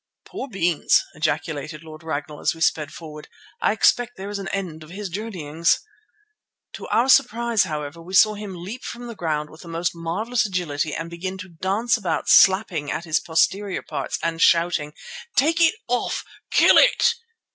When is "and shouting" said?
14.23-14.95